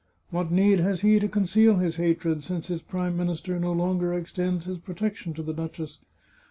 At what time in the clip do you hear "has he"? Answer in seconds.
0.79-1.19